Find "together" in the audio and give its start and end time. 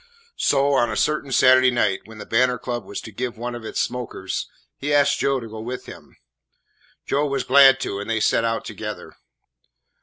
8.65-9.13